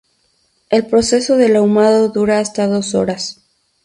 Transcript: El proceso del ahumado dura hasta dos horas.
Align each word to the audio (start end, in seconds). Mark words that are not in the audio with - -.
El 0.71 0.87
proceso 0.87 1.37
del 1.37 1.55
ahumado 1.55 2.09
dura 2.09 2.39
hasta 2.39 2.65
dos 2.65 2.95
horas. 2.95 3.43